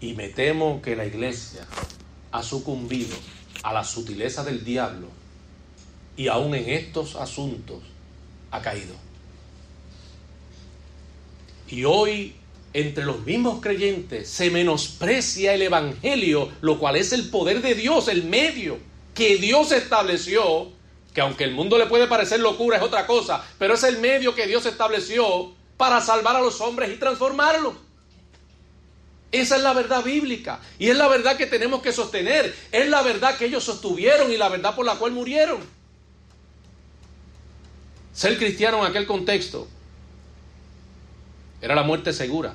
[0.00, 1.66] Y me temo que la iglesia
[2.30, 3.16] ha sucumbido
[3.64, 5.08] a la sutileza del diablo
[6.16, 7.82] y aún en estos asuntos
[8.52, 8.94] ha caído.
[11.66, 12.36] Y hoy
[12.72, 18.06] entre los mismos creyentes se menosprecia el Evangelio, lo cual es el poder de Dios,
[18.06, 20.70] el medio que Dios estableció,
[21.12, 24.34] que aunque el mundo le puede parecer locura es otra cosa, pero es el medio
[24.34, 27.74] que Dios estableció para salvar a los hombres y transformarlos.
[29.32, 33.02] Esa es la verdad bíblica y es la verdad que tenemos que sostener, es la
[33.02, 35.60] verdad que ellos sostuvieron y la verdad por la cual murieron.
[38.12, 39.66] Ser cristiano en aquel contexto
[41.60, 42.54] era la muerte segura.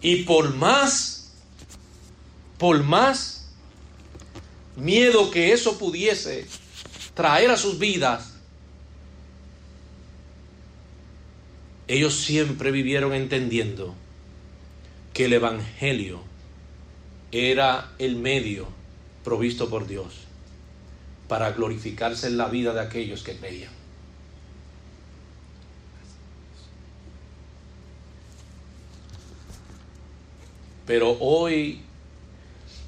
[0.00, 1.23] Y por más
[2.58, 3.48] por más
[4.76, 6.46] miedo que eso pudiese
[7.14, 8.34] traer a sus vidas,
[11.86, 13.94] ellos siempre vivieron entendiendo
[15.12, 16.22] que el Evangelio
[17.30, 18.68] era el medio
[19.22, 20.14] provisto por Dios
[21.28, 23.72] para glorificarse en la vida de aquellos que creían.
[30.86, 31.83] Pero hoy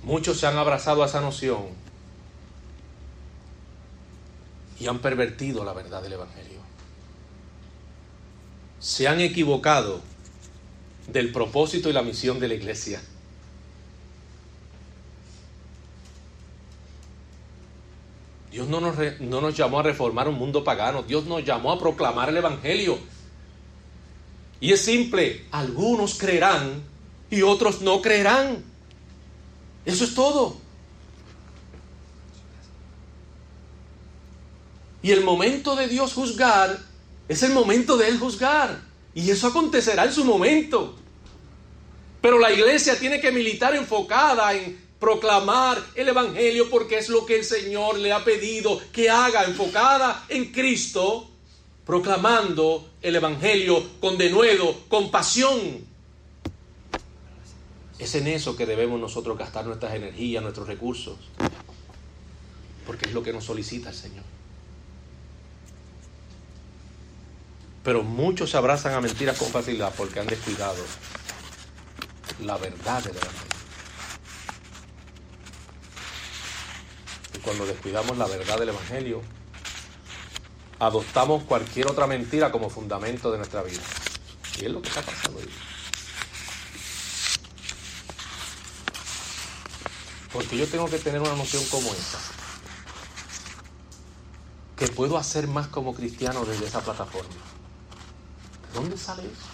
[0.06, 1.66] muchos se han abrazado a esa noción
[4.78, 6.60] y han pervertido la verdad del Evangelio.
[8.78, 10.00] Se han equivocado
[11.08, 13.02] del propósito y la misión de la iglesia.
[18.52, 21.80] Dios no nos, no nos llamó a reformar un mundo pagano, Dios nos llamó a
[21.80, 22.96] proclamar el Evangelio.
[24.60, 26.84] Y es simple, algunos creerán
[27.28, 28.75] y otros no creerán.
[29.86, 30.56] Eso es todo.
[35.00, 36.78] Y el momento de Dios juzgar
[37.28, 38.82] es el momento de Él juzgar.
[39.14, 40.96] Y eso acontecerá en su momento.
[42.20, 47.36] Pero la iglesia tiene que militar enfocada en proclamar el Evangelio porque es lo que
[47.36, 51.30] el Señor le ha pedido que haga, enfocada en Cristo,
[51.84, 55.86] proclamando el Evangelio con denuedo, con pasión.
[57.98, 61.16] Es en eso que debemos nosotros gastar nuestras energías, nuestros recursos,
[62.86, 64.24] porque es lo que nos solicita el Señor.
[67.82, 70.82] Pero muchos se abrazan a mentiras con facilidad porque han descuidado
[72.42, 73.46] la verdad del Evangelio.
[77.46, 79.22] cuando descuidamos la verdad del Evangelio,
[80.80, 83.80] adoptamos cualquier otra mentira como fundamento de nuestra vida.
[84.60, 85.75] Y es lo que está pasando hoy.
[90.36, 92.18] Porque yo tengo que tener una noción como esa.
[94.76, 97.30] Que puedo hacer más como cristiano desde esa plataforma.
[98.70, 99.46] ¿De dónde sale eso?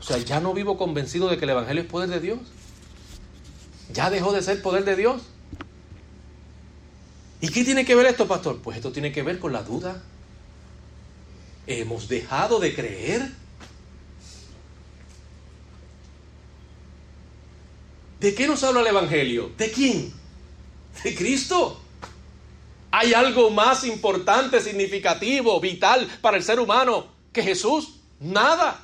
[0.00, 2.38] O sea, ya no vivo convencido de que el Evangelio es poder de Dios.
[3.92, 5.20] Ya dejó de ser poder de Dios.
[7.42, 8.62] ¿Y qué tiene que ver esto, pastor?
[8.62, 10.02] Pues esto tiene que ver con la duda.
[11.66, 13.45] Hemos dejado de creer.
[18.20, 19.50] ¿De qué nos habla el Evangelio?
[19.56, 20.12] ¿De quién?
[21.04, 21.80] De Cristo.
[22.90, 28.00] ¿Hay algo más importante, significativo, vital para el ser humano que Jesús?
[28.20, 28.80] Nada.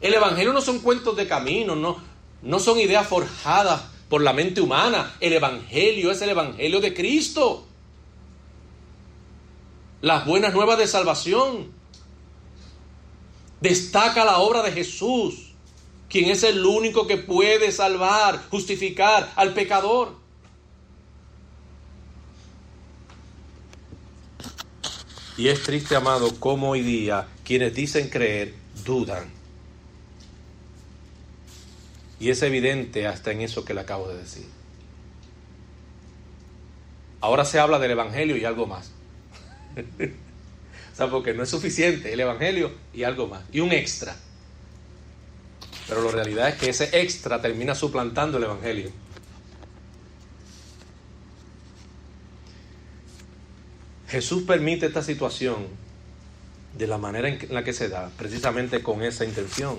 [0.00, 1.98] El Evangelio no son cuentos de camino, no,
[2.42, 5.14] no son ideas forjadas por la mente humana.
[5.20, 7.66] El Evangelio es el Evangelio de Cristo.
[10.00, 11.72] Las buenas nuevas de salvación.
[13.60, 15.51] Destaca la obra de Jesús,
[16.12, 20.14] quien es el único que puede salvar, justificar al pecador.
[25.38, 28.52] Y es triste, amado, como hoy día quienes dicen creer
[28.84, 29.24] dudan.
[32.20, 34.46] Y es evidente hasta en eso que le acabo de decir.
[37.22, 38.90] Ahora se habla del Evangelio y algo más.
[40.92, 43.44] o sea, porque no es suficiente el Evangelio y algo más.
[43.50, 44.14] Y un extra.
[45.88, 48.90] Pero la realidad es que ese extra termina suplantando el Evangelio.
[54.08, 55.66] Jesús permite esta situación
[56.76, 59.78] de la manera en la que se da, precisamente con esa intención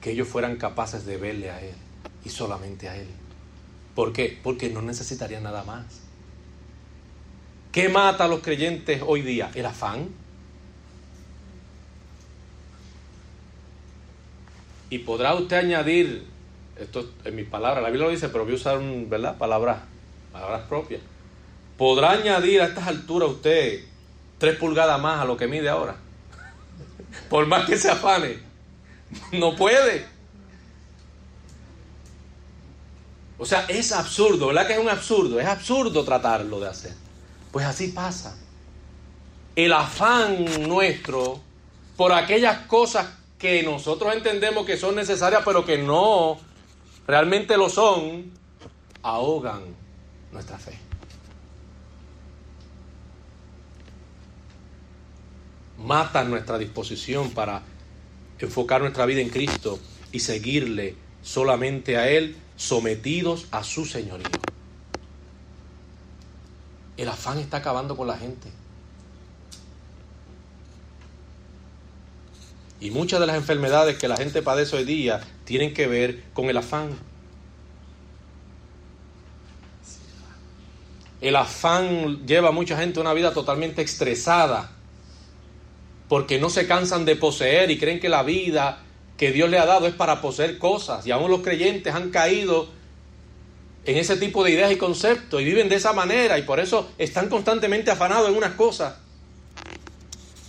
[0.00, 1.74] que ellos fueran capaces de verle a Él
[2.24, 3.08] y solamente a Él.
[3.94, 4.38] ¿Por qué?
[4.42, 5.84] Porque no necesitarían nada más.
[7.72, 9.50] ¿Qué mata a los creyentes hoy día?
[9.54, 10.08] El afán.
[14.90, 16.24] Y podrá usted añadir,
[16.78, 19.36] esto en mis palabras, la Biblia lo dice, pero voy a usar ¿verdad?
[19.36, 19.78] palabras,
[20.32, 21.00] palabras propias.
[21.76, 23.84] Podrá añadir a estas alturas usted
[24.38, 25.96] tres pulgadas más a lo que mide ahora.
[27.28, 28.38] Por más que se afane.
[29.32, 30.06] No puede.
[33.38, 35.38] O sea, es absurdo, ¿verdad que es un absurdo?
[35.38, 36.92] Es absurdo tratarlo de hacer.
[37.52, 38.36] Pues así pasa.
[39.54, 41.40] El afán nuestro
[41.96, 43.06] por aquellas cosas
[43.38, 46.38] que nosotros entendemos que son necesarias, pero que no
[47.06, 48.32] realmente lo son,
[49.02, 49.62] ahogan
[50.32, 50.78] nuestra fe.
[55.78, 57.62] Matan nuestra disposición para
[58.38, 59.78] enfocar nuestra vida en Cristo
[60.10, 64.26] y seguirle solamente a Él, sometidos a su señorío.
[66.96, 68.48] El afán está acabando con la gente.
[72.80, 76.50] Y muchas de las enfermedades que la gente padece hoy día tienen que ver con
[76.50, 76.90] el afán.
[81.20, 84.70] El afán lleva a mucha gente a una vida totalmente estresada
[86.08, 88.82] porque no se cansan de poseer y creen que la vida
[89.16, 91.06] que Dios le ha dado es para poseer cosas.
[91.06, 92.68] Y aún los creyentes han caído
[93.86, 96.90] en ese tipo de ideas y conceptos y viven de esa manera y por eso
[96.98, 98.96] están constantemente afanados en unas cosas.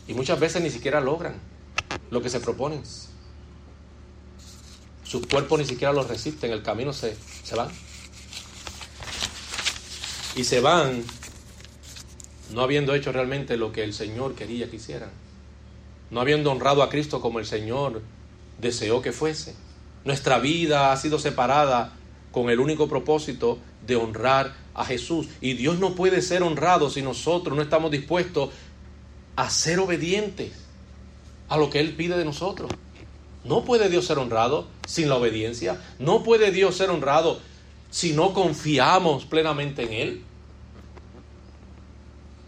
[0.09, 1.56] Y muchas veces ni siquiera logran
[2.09, 2.83] lo que se proponen.
[5.03, 7.69] Sus cuerpos ni siquiera los resisten, el camino se, se van.
[10.35, 11.03] Y se van
[12.53, 15.09] no habiendo hecho realmente lo que el Señor quería que hicieran.
[16.09, 18.01] No habiendo honrado a Cristo como el Señor
[18.59, 19.55] deseó que fuese.
[20.05, 21.93] Nuestra vida ha sido separada
[22.31, 25.27] con el único propósito de honrar a Jesús.
[25.41, 28.51] Y Dios no puede ser honrado si nosotros no estamos dispuestos
[29.35, 30.66] a ser obedientes
[31.49, 32.71] a lo que Él pide de nosotros.
[33.43, 35.81] No puede Dios ser honrado sin la obediencia.
[35.99, 37.39] No puede Dios ser honrado
[37.89, 40.23] si no confiamos plenamente en Él.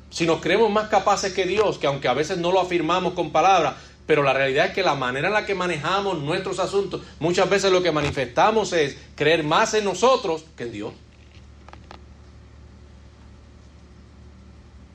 [0.10, 3.32] Si nos creemos más capaces que Dios, que aunque a veces no lo afirmamos con
[3.32, 3.76] palabras,
[4.08, 7.72] pero la realidad es que la manera en la que manejamos nuestros asuntos, muchas veces
[7.72, 10.93] lo que manifestamos es creer más en nosotros que en Dios.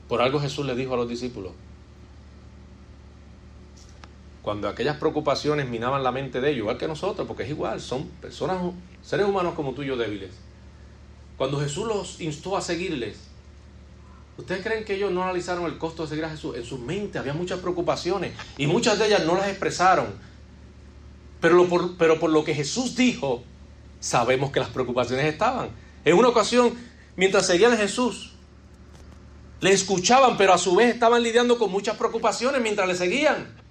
[0.09, 1.53] Por algo Jesús le dijo a los discípulos,
[4.45, 8.07] cuando aquellas preocupaciones minaban la mente de ellos, igual que nosotros, porque es igual, son
[8.21, 8.59] personas,
[9.01, 10.29] seres humanos como tú y yo débiles.
[11.35, 13.17] Cuando Jesús los instó a seguirles,
[14.37, 16.55] ¿ustedes creen que ellos no analizaron el costo de seguir a Jesús?
[16.57, 20.13] En su mente había muchas preocupaciones y muchas de ellas no las expresaron.
[21.41, 23.43] Pero, por, pero por lo que Jesús dijo,
[23.99, 25.69] sabemos que las preocupaciones estaban.
[26.05, 26.75] En una ocasión,
[27.15, 28.33] mientras seguían a Jesús,
[29.59, 33.64] le escuchaban, pero a su vez estaban lidiando con muchas preocupaciones mientras le seguían.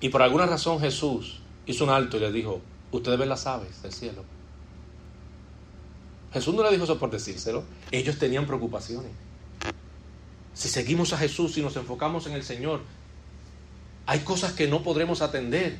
[0.00, 2.60] Y por alguna razón Jesús hizo un alto y les dijo,
[2.92, 4.24] ustedes ven las aves del cielo.
[6.32, 9.10] Jesús no le dijo eso por decírselo, ellos tenían preocupaciones.
[10.52, 12.80] Si seguimos a Jesús y nos enfocamos en el Señor,
[14.06, 15.78] hay cosas que no podremos atender.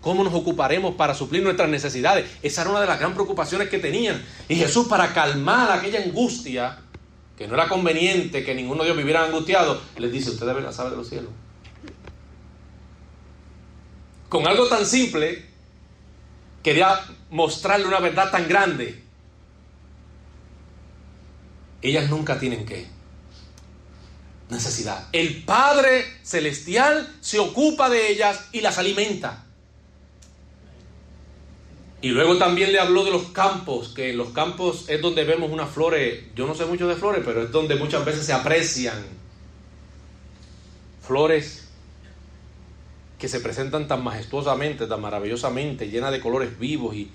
[0.00, 2.28] ¿Cómo nos ocuparemos para suplir nuestras necesidades?
[2.42, 4.22] Esa era una de las grandes preocupaciones que tenían.
[4.48, 6.78] Y Jesús, para calmar aquella angustia,
[7.36, 10.78] que no era conveniente que ninguno de ellos viviera angustiado, les dice, ustedes ven las
[10.80, 11.30] aves de los cielos
[14.32, 15.44] con algo tan simple,
[16.62, 19.02] quería mostrarle una verdad tan grande.
[21.82, 22.86] Ellas nunca tienen que
[24.48, 25.06] necesidad.
[25.12, 29.44] El Padre Celestial se ocupa de ellas y las alimenta.
[32.00, 35.50] Y luego también le habló de los campos, que en los campos es donde vemos
[35.50, 39.04] unas flores, yo no sé mucho de flores, pero es donde muchas veces se aprecian
[41.02, 41.61] flores
[43.22, 47.08] que se presentan tan majestuosamente, tan maravillosamente, llenas de colores vivos y,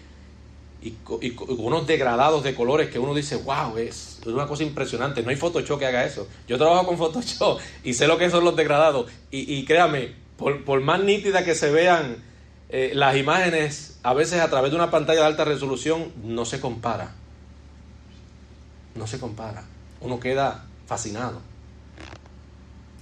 [0.81, 0.91] y,
[1.31, 5.21] con unos degradados de colores que uno dice, wow, es, una cosa impresionante.
[5.21, 6.25] No hay Photoshop que haga eso.
[6.47, 9.11] Yo trabajo con Photoshop y sé lo que son los degradados.
[9.31, 12.23] Y, y créame, por, más nítida que se vean
[12.69, 16.61] eh, las imágenes, a veces a través de una pantalla de alta resolución, no se
[16.61, 17.15] compara.
[18.95, 19.65] No se compara.
[19.99, 21.41] Uno queda fascinado.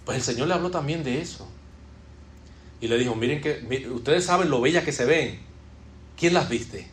[0.05, 1.47] Pues el Señor le habló también de eso
[2.81, 5.39] y le dijo, miren que ustedes saben lo bellas que se ven.
[6.17, 6.87] ¿Quién las viste?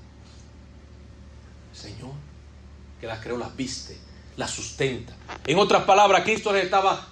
[1.72, 2.12] Señor,
[3.01, 3.97] que las creó, las viste,
[4.37, 5.16] las sustenta.
[5.47, 7.09] En otras palabras, Cristo les estaba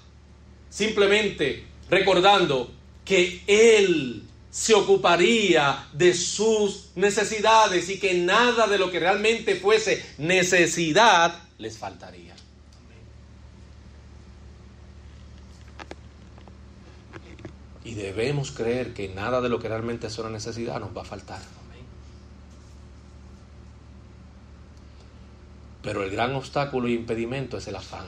[0.68, 2.73] simplemente recordando
[3.05, 10.05] que Él se ocuparía de sus necesidades y que nada de lo que realmente fuese
[10.18, 12.30] necesidad les faltaría.
[17.91, 21.05] Y debemos creer que nada de lo que realmente es una necesidad nos va a
[21.05, 21.41] faltar.
[25.82, 28.07] Pero el gran obstáculo e impedimento es el afán.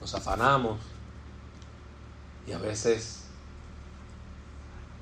[0.00, 0.80] Nos afanamos
[2.48, 3.26] y a veces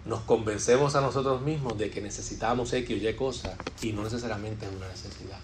[0.04, 4.66] nos convencemos a nosotros mismos de que necesitamos X o Y cosa y no necesariamente
[4.66, 5.40] es una necesidad.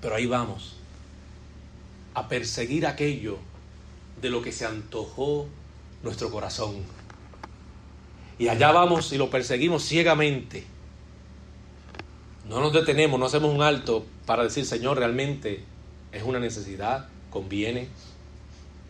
[0.00, 0.76] Pero ahí vamos,
[2.14, 3.38] a perseguir aquello
[4.22, 5.48] de lo que se antojó
[6.04, 6.76] nuestro corazón.
[8.38, 10.64] Y allá vamos y lo perseguimos ciegamente.
[12.48, 15.64] No nos detenemos, no hacemos un alto para decir, Señor, realmente
[16.12, 17.88] es una necesidad, conviene,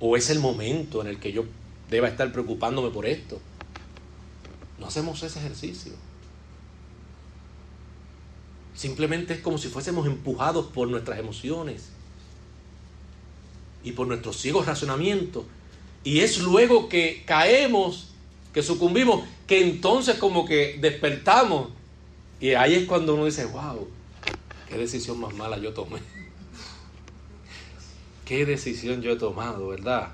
[0.00, 1.44] o es el momento en el que yo
[1.88, 3.40] deba estar preocupándome por esto.
[4.78, 5.92] No hacemos ese ejercicio.
[8.74, 11.90] Simplemente es como si fuésemos empujados por nuestras emociones
[13.84, 15.44] y por nuestros ciegos razonamientos
[16.04, 18.12] y es luego que caemos,
[18.52, 21.70] que sucumbimos, que entonces como que despertamos.
[22.40, 23.88] Y ahí es cuando uno dice, wow,
[24.68, 26.00] qué decisión más mala yo tomé.
[28.26, 30.12] qué decisión yo he tomado, ¿verdad?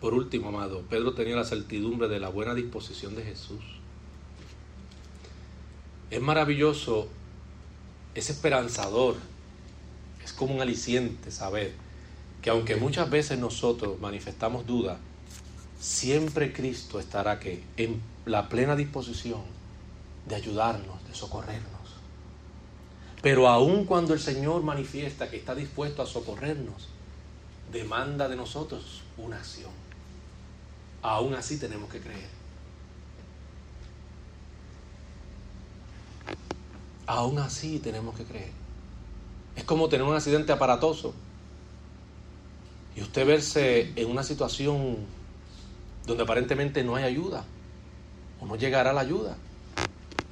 [0.00, 3.60] Por último, amado, Pedro tenía la certidumbre de la buena disposición de Jesús.
[6.10, 7.08] Es maravilloso,
[8.14, 9.16] es esperanzador,
[10.24, 11.87] es como un aliciente saber
[12.42, 14.98] que aunque muchas veces nosotros manifestamos duda,
[15.80, 19.42] siempre Cristo estará que en la plena disposición
[20.26, 21.78] de ayudarnos, de socorrernos.
[23.22, 26.88] Pero aun cuando el Señor manifiesta que está dispuesto a socorrernos,
[27.72, 29.70] demanda de nosotros una acción.
[31.02, 32.28] Aún así tenemos que creer.
[37.06, 38.52] Aún así tenemos que creer.
[39.56, 41.14] Es como tener un accidente aparatoso
[42.98, 44.96] y usted verse en una situación
[46.04, 47.44] donde aparentemente no hay ayuda
[48.40, 49.36] o no llegará la ayuda.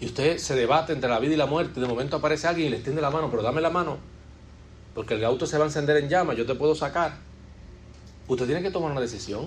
[0.01, 1.79] Y usted se debate entre la vida y la muerte.
[1.79, 3.99] De momento aparece alguien y le extiende la mano, pero dame la mano,
[4.97, 7.19] porque el auto se va a encender en llamas, yo te puedo sacar.
[8.27, 9.47] Usted tiene que tomar una decisión.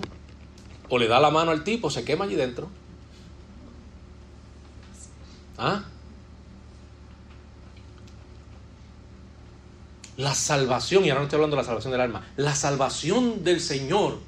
[0.88, 2.70] O le da la mano al tipo, se quema allí dentro.
[5.58, 5.84] ¿Ah?
[10.20, 13.58] La salvación, y ahora no estoy hablando de la salvación del alma, la salvación del
[13.58, 14.18] Señor,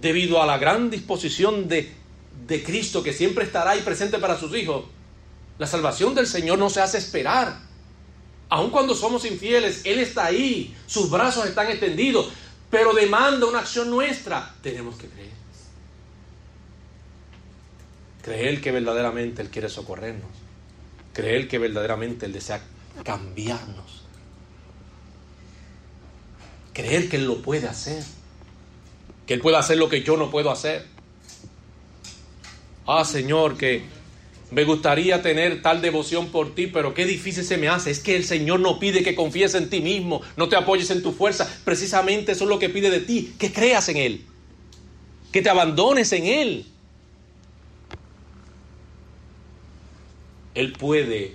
[0.00, 1.92] debido a la gran disposición de,
[2.46, 4.86] de Cristo que siempre estará ahí presente para sus hijos,
[5.58, 7.60] la salvación del Señor no se hace esperar.
[8.48, 12.30] Aun cuando somos infieles, Él está ahí, sus brazos están extendidos,
[12.70, 14.54] pero demanda una acción nuestra.
[14.62, 15.34] Tenemos que creer.
[18.22, 20.30] Creer que verdaderamente Él quiere socorrernos.
[21.12, 22.62] Creer que verdaderamente Él desea
[23.04, 24.03] cambiarnos
[26.74, 28.04] creer que Él lo puede hacer.
[29.26, 30.84] Que Él puede hacer lo que yo no puedo hacer.
[32.86, 33.82] Ah, Señor, que
[34.50, 37.90] me gustaría tener tal devoción por ti, pero qué difícil se me hace.
[37.90, 41.02] Es que el Señor no pide que confíes en ti mismo, no te apoyes en
[41.02, 41.48] tu fuerza.
[41.64, 44.24] Precisamente eso es lo que pide de ti, que creas en Él,
[45.32, 46.66] que te abandones en Él.
[50.54, 51.34] Él puede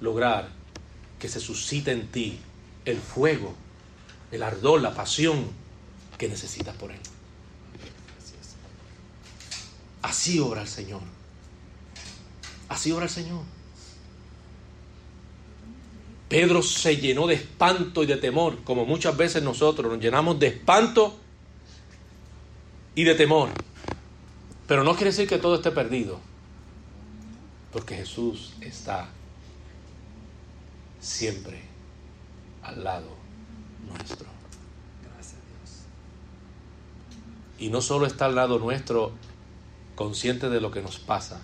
[0.00, 0.50] lograr
[1.18, 2.38] que se suscite en ti
[2.84, 3.54] el fuego
[4.32, 5.44] el ardor, la pasión
[6.18, 6.98] que necesitas por Él.
[10.00, 11.02] Así obra el Señor.
[12.68, 13.42] Así obra el Señor.
[16.28, 20.46] Pedro se llenó de espanto y de temor, como muchas veces nosotros nos llenamos de
[20.46, 21.18] espanto
[22.94, 23.50] y de temor.
[24.66, 26.18] Pero no quiere decir que todo esté perdido,
[27.70, 29.10] porque Jesús está
[31.00, 31.60] siempre
[32.62, 33.21] al lado
[33.94, 35.84] Gracias a Dios.
[37.58, 39.12] Y no solo está al lado nuestro
[39.94, 41.40] consciente de lo que nos pasa,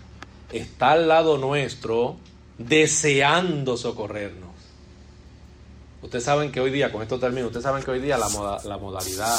[0.53, 2.17] está al lado nuestro
[2.59, 4.49] deseando socorrernos.
[6.03, 8.79] Ustedes saben que hoy día, con esto termino, ustedes saben que hoy día la, la
[8.79, 9.39] modalidad,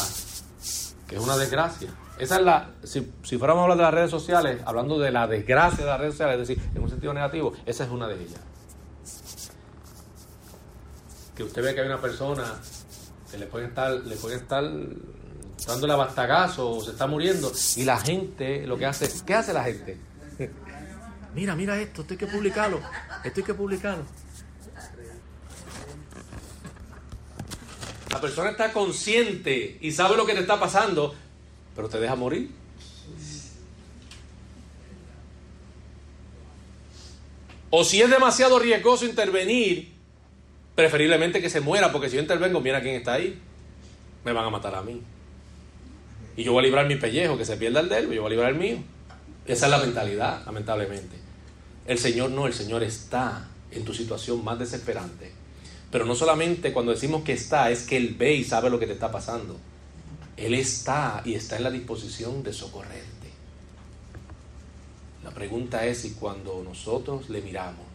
[1.07, 1.89] que es una desgracia,
[2.20, 5.26] esa es la, si, si, fuéramos a hablar de las redes sociales, hablando de la
[5.26, 8.16] desgracia de las redes sociales, es decir, en un sentido negativo, esa es una de
[8.16, 8.41] ellas.
[11.34, 12.60] Que usted ve que hay una persona
[13.32, 14.63] que le pueden estar, le pueden estar
[15.67, 17.51] dándole bastagazo o se está muriendo.
[17.75, 19.97] Y la gente lo que hace, ¿qué hace la gente?
[21.36, 22.82] Mira, mira esto, esto hay que publicarlo,
[23.23, 24.03] esto hay que publicarlo.
[28.11, 31.13] La persona está consciente y sabe lo que te está pasando,
[31.75, 32.49] pero te deja morir.
[37.69, 39.98] O si es demasiado riesgoso intervenir,
[40.80, 43.38] Preferiblemente que se muera, porque si yo intervengo, mira quién está ahí.
[44.23, 45.01] Me van a matar a mí.
[46.38, 48.27] Y yo voy a librar mi pellejo, que se pierda el de él, yo voy
[48.27, 48.77] a librar el mío.
[49.45, 51.17] Esa es la mentalidad, lamentablemente.
[51.86, 55.34] El Señor no, el Señor está en tu situación más desesperante.
[55.91, 58.88] Pero no solamente cuando decimos que está, es que Él ve y sabe lo que
[58.88, 59.57] te está pasando.
[60.38, 63.27] Él está y está en la disposición de socorrerte.
[65.25, 67.86] La pregunta es si cuando nosotros le miramos,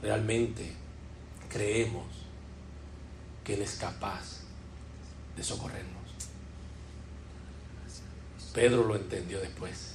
[0.00, 0.77] realmente
[1.48, 2.06] creemos
[3.44, 4.40] que Él es capaz
[5.36, 5.96] de socorrernos.
[8.52, 9.94] Pedro lo entendió después.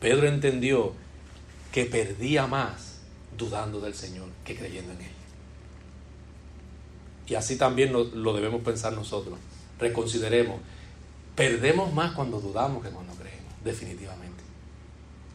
[0.00, 0.94] Pedro entendió
[1.72, 3.00] que perdía más
[3.36, 5.10] dudando del Señor que creyendo en Él.
[7.26, 9.38] Y así también lo, debemos pensar nosotros.
[9.78, 10.60] Reconsideremos.
[11.36, 14.42] Perdemos más cuando dudamos que cuando creemos, definitivamente.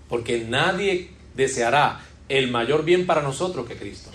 [0.10, 4.12] Porque nadie deseará el mayor bien para nosotros que Cristo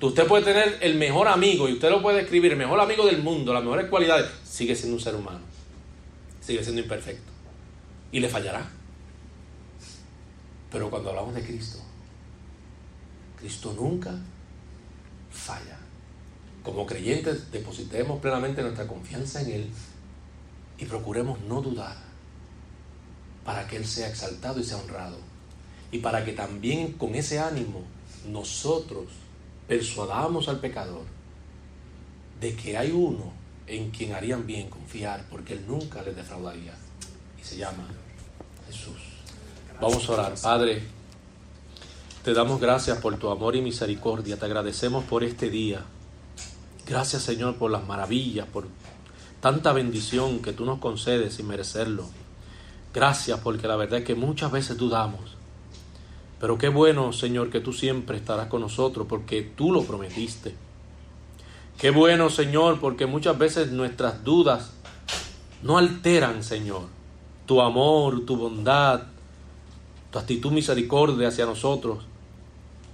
[0.00, 3.22] usted puede tener el mejor amigo y usted lo puede escribir, el mejor amigo del
[3.22, 5.40] mundo, las mejores cualidades, sigue siendo un ser humano,
[6.40, 7.30] sigue siendo imperfecto
[8.10, 8.70] y le fallará.
[10.70, 11.78] Pero cuando hablamos de Cristo,
[13.38, 14.18] Cristo nunca
[15.30, 15.78] falla.
[16.62, 19.70] Como creyentes, depositemos plenamente nuestra confianza en Él
[20.78, 21.96] y procuremos no dudar
[23.44, 25.18] para que Él sea exaltado y sea honrado.
[25.90, 27.82] Y para que también con ese ánimo
[28.28, 29.06] nosotros
[29.66, 31.04] persuadamos al pecador
[32.40, 33.32] de que hay uno
[33.66, 36.74] en quien harían bien confiar, porque Él nunca les defraudaría.
[37.40, 37.86] Y se llama
[38.66, 38.98] Jesús.
[39.80, 40.34] Vamos a orar.
[40.40, 40.82] Padre,
[42.22, 44.36] te damos gracias por tu amor y misericordia.
[44.36, 45.82] Te agradecemos por este día.
[46.86, 48.66] Gracias Señor por las maravillas, por
[49.40, 52.06] tanta bendición que tú nos concedes sin merecerlo.
[52.92, 55.36] Gracias porque la verdad es que muchas veces dudamos.
[56.42, 60.56] Pero qué bueno Señor que tú siempre estarás con nosotros porque tú lo prometiste.
[61.78, 64.72] Qué bueno Señor porque muchas veces nuestras dudas
[65.62, 66.88] no alteran Señor
[67.46, 69.04] tu amor, tu bondad,
[70.10, 72.00] tu actitud misericordia hacia nosotros.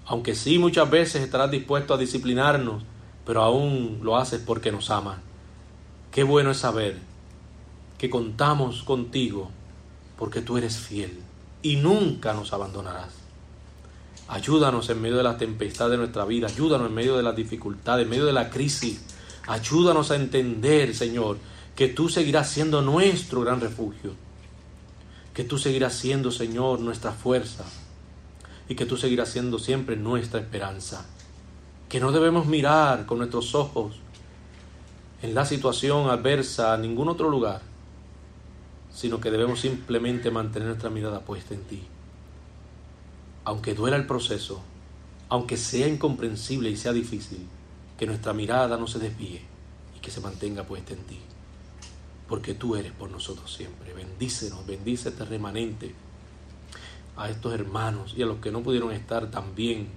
[0.04, 2.82] Aunque sí muchas veces estarás dispuesto a disciplinarnos
[3.24, 5.20] pero aún lo haces porque nos amas.
[6.12, 6.98] Qué bueno es saber
[7.96, 9.50] que contamos contigo
[10.18, 11.22] porque tú eres fiel
[11.62, 13.27] y nunca nos abandonarás.
[14.28, 18.04] Ayúdanos en medio de la tempestad de nuestra vida, ayúdanos en medio de las dificultades,
[18.04, 19.00] en medio de la crisis.
[19.46, 21.38] Ayúdanos a entender, Señor,
[21.74, 24.12] que tú seguirás siendo nuestro gran refugio,
[25.32, 27.64] que tú seguirás siendo, Señor, nuestra fuerza
[28.68, 31.06] y que tú seguirás siendo siempre nuestra esperanza
[31.88, 33.96] que no debemos mirar con nuestros ojos
[35.22, 37.62] en la situación adversa a ningún otro lugar,
[38.92, 41.82] sino que debemos simplemente mantener nuestra mirada puesta en ti.
[43.48, 44.60] Aunque duela el proceso,
[45.28, 47.46] aunque sea incomprensible y sea difícil,
[47.98, 49.42] que nuestra mirada no se desvíe
[49.96, 51.18] y que se mantenga puesta en ti.
[52.28, 53.94] Porque tú eres por nosotros siempre.
[53.94, 55.94] Bendícenos, bendice este remanente
[57.16, 59.88] a estos hermanos y a los que no pudieron estar también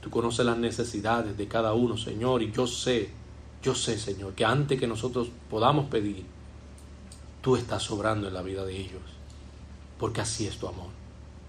[0.00, 3.10] Tú conoces las necesidades de cada uno, Señor, y yo sé,
[3.62, 6.24] yo sé, Señor, que antes que nosotros podamos pedir,
[7.42, 9.02] tú estás sobrando en la vida de ellos,
[9.98, 10.90] porque así es tu amor,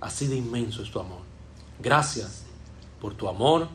[0.02, 1.29] así de inmenso es tu amor.
[1.80, 2.44] Gracias
[3.02, 3.70] por tu amor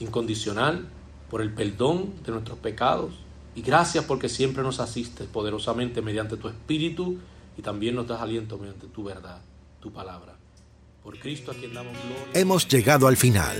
[0.00, 0.88] incondicional,
[1.30, 3.14] por el perdón de nuestros pecados,
[3.54, 7.18] y gracias porque siempre nos asistes poderosamente mediante tu Espíritu
[7.56, 9.40] y también nos das aliento mediante tu verdad,
[9.80, 10.36] tu palabra.
[11.02, 12.40] Por Cristo a quien damos gloria.
[12.40, 13.56] Hemos llegado al final.